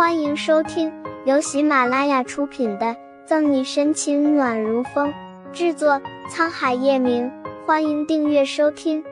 [0.00, 0.90] 欢迎收听
[1.26, 2.86] 由喜马拉雅出品的
[3.26, 5.12] 《赠你深情暖如风》，
[5.52, 7.30] 制作沧海夜明。
[7.66, 9.04] 欢迎订阅收听。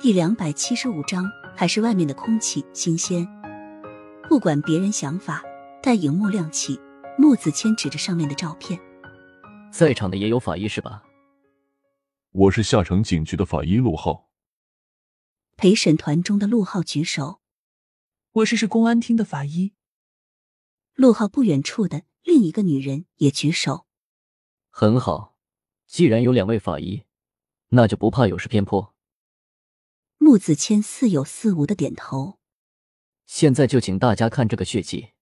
[0.00, 3.24] 第两百七十五章，还是外面的空气新鲜。
[4.28, 5.44] 不管别人想法，
[5.80, 6.80] 待荧幕亮起，
[7.16, 8.80] 穆子谦指着上面的照片
[9.70, 11.04] ：“在场的也有法医是吧
[12.34, 14.26] ？”“我是下城警局的法医陆浩。”
[15.56, 17.38] 陪审团中的陆浩举手。
[18.36, 19.72] 我是市公安厅的法医。
[20.92, 23.86] 陆浩不远处的另一个女人也举手。
[24.68, 25.38] 很好，
[25.86, 27.04] 既然有两位法医，
[27.68, 28.94] 那就不怕有失偏颇。
[30.18, 32.38] 穆子谦似有似无的点头。
[33.24, 35.12] 现在就请大家看这个血迹。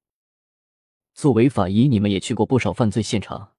[1.13, 3.55] 作为法医，你们也去过不少犯罪现场，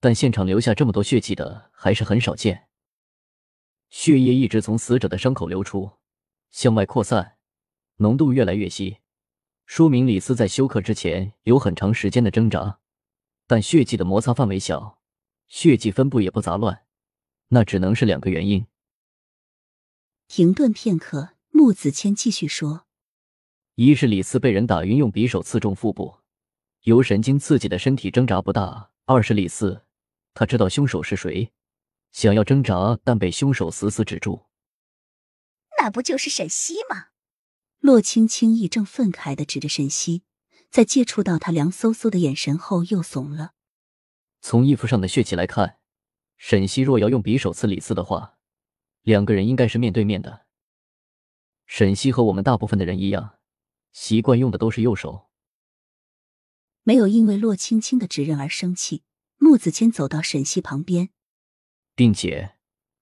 [0.00, 2.66] 但现场留下这么多血迹的还是很少见。
[3.88, 5.92] 血液一直从死者的伤口流出，
[6.50, 7.36] 向外扩散。
[8.02, 8.96] 浓度越来越稀，
[9.66, 12.78] 说明李斯在休克之前有很长时间的挣扎，
[13.46, 15.02] 但血迹的摩擦范围小，
[15.48, 16.86] 血迹分布也不杂乱，
[17.48, 18.66] 那只能是两个原因。
[20.28, 22.86] 停顿片刻，穆子谦继续说
[23.76, 26.20] ：“一是李斯被人打晕，用匕首刺中腹部，
[26.84, 29.84] 由神经刺激的身体挣扎不大；二是李斯
[30.32, 31.52] 他知道凶手是谁，
[32.12, 34.46] 想要挣扎，但被凶手死死止住。
[35.78, 37.08] 那不就是沈西吗？”
[37.80, 40.22] 洛青青一正愤慨的指着沈西，
[40.70, 43.54] 在接触到他凉飕飕的眼神后又怂了。
[44.40, 45.78] 从衣服上的血迹来看，
[46.36, 48.38] 沈西若要用匕首刺李四的话，
[49.02, 50.46] 两个人应该是面对面的。
[51.66, 53.38] 沈西和我们大部分的人一样，
[53.92, 55.30] 习惯用的都是右手。
[56.82, 59.04] 没有因为洛青青的指认而生气。
[59.42, 61.08] 穆子谦走到沈西旁边，
[61.94, 62.56] 并且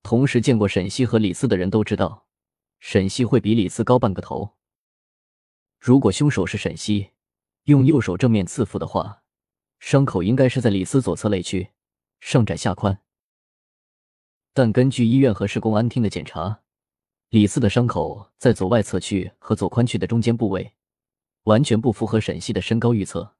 [0.04, 2.28] 同时见过沈西和李四的人都知道，
[2.78, 4.56] 沈西会比李四高半个头。
[5.78, 7.10] 如果凶手是沈西，
[7.64, 9.22] 用右手正面刺腹的话，
[9.78, 11.70] 伤口应该是在李斯左侧肋区，
[12.20, 13.00] 上窄下宽。
[14.52, 16.62] 但根据医院和市公安厅的检查，
[17.28, 20.74] 李四的伤口在左外侧区和左髋区的中间部位，
[21.44, 23.36] 完全不符合沈西的身高预测。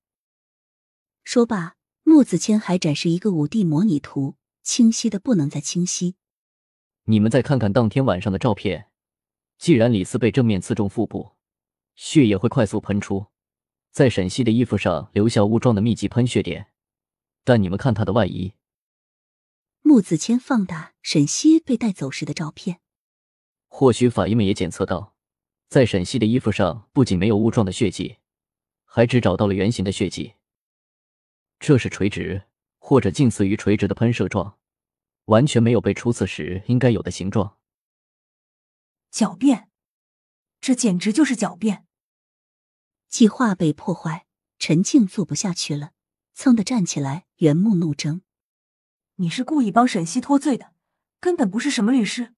[1.25, 6.15] 说罢，穆子谦还展示一个五 D 模拟图，清晰的不能再清晰。
[7.04, 8.91] 你们再看看当天晚上的照片，
[9.59, 11.38] 既然李四被正面刺中腹部。
[12.00, 13.26] 血液会快速喷出，
[13.91, 16.69] 在沈西的衣服上留下雾状的密集喷血点。
[17.42, 18.54] 但你们看他的外衣。
[19.82, 22.81] 穆子谦放大沈西被带走时的照片。
[23.66, 25.16] 或许法医们也检测到，
[25.69, 28.19] 在沈西的衣服上不仅没有雾状的血迹，
[28.84, 30.34] 还只找到了圆形的血迹。
[31.59, 32.44] 这是垂直
[32.78, 34.56] 或者近似于垂直的喷射状，
[35.25, 37.59] 完全没有被初次时应该有的形状。
[39.12, 39.69] 狡辩，
[40.60, 41.86] 这简直就是狡辩。
[43.08, 44.26] 计划被破坏，
[44.58, 45.92] 陈静做不下去了，
[46.36, 48.22] 噌的站起来，圆目怒睁
[49.16, 50.74] ：“你是故意帮沈西脱罪的，
[51.18, 52.34] 根本不是什么律师。”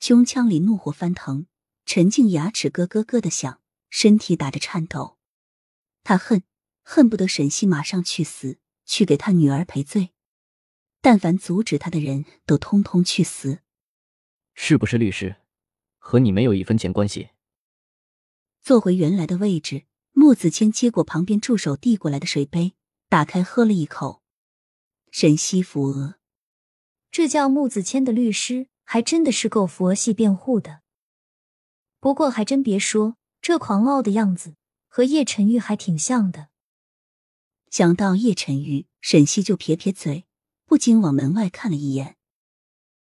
[0.00, 1.46] 胸腔里怒火翻腾，
[1.84, 3.60] 陈静牙齿咯咯咯的响，
[3.90, 5.18] 身体打着颤抖。
[6.04, 6.42] 他恨，
[6.82, 10.10] 恨不得沈西马上去死，去给他女儿赔罪。
[11.00, 13.60] 但凡阻止他的人都通通去死。
[14.54, 15.36] 是不是律师，
[15.98, 17.30] 和你没有一分钱关系。
[18.68, 22.74] 坐回原来的位置，穆子谦接过旁边助手递过来的水杯，
[23.08, 24.22] 打开喝了一口。
[25.10, 26.16] 沈西扶额，
[27.10, 30.82] 这叫穆子谦的律师，还真的是够佛系辩护的。
[31.98, 34.56] 不过还真别说，这狂傲的样子
[34.86, 36.48] 和叶晨玉还挺像的。
[37.70, 40.26] 想到叶晨玉，沈西就撇撇嘴，
[40.66, 42.18] 不禁往门外看了一眼。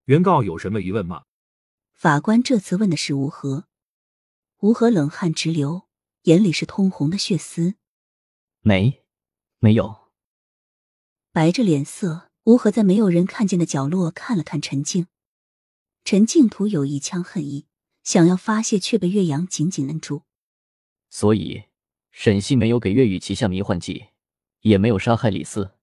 [0.06, 1.24] 原告有什么疑问吗？
[1.94, 3.68] 法官这次问的是吴和。
[4.62, 5.84] 吴和冷汗直流，
[6.24, 7.76] 眼里是通红的血丝。
[8.62, 9.04] 没，
[9.60, 10.08] 没有。
[11.32, 15.06] 白着脸色，吴和在没有人看见的角落看了看陈静。
[16.04, 17.68] 陈静徒有一腔恨意，
[18.04, 20.24] 想要发泄，却被岳阳紧紧摁住。
[21.12, 21.66] 所以，
[22.12, 24.08] 沈西没有给岳雨旗下迷幻剂，
[24.62, 25.76] 也没有杀害李四。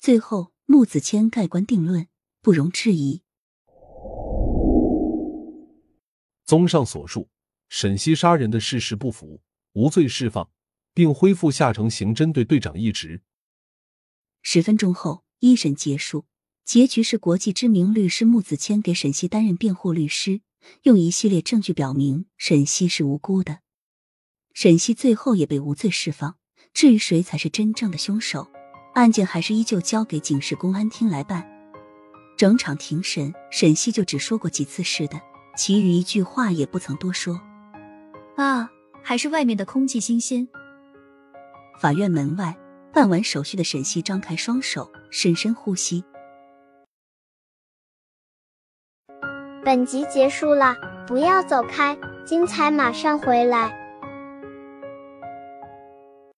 [0.00, 2.08] 最后，穆子谦盖棺定论，
[2.42, 3.22] 不容置疑。
[6.44, 7.28] 综上所述。
[7.68, 10.50] 沈西杀人的事实不符，无罪释放，
[10.92, 13.22] 并恢复下城刑侦队队长一职。
[14.42, 16.26] 十分钟后，一审结束，
[16.64, 20.42] 结局是国际知名律师穆子谦给沈西担任辩护律师，
[20.82, 23.60] 用一系列证据表明沈西是无辜的。
[24.52, 26.36] 沈西最后也被无罪释放。
[26.72, 28.50] 至于谁才是真正的凶手，
[28.94, 31.48] 案件还是依旧交给警市公安厅来办。
[32.36, 35.20] 整场庭审，沈西就只说过几次是的，
[35.56, 37.40] 其余一句话也不曾多说。
[38.36, 38.68] 啊，
[39.02, 40.48] 还是外面的空气新鲜。
[41.80, 42.56] 法院门外，
[42.92, 46.04] 办完手续的沈西张开双手，深深呼吸。
[49.64, 50.74] 本集结束了，
[51.06, 53.83] 不要走开，精彩马上回来。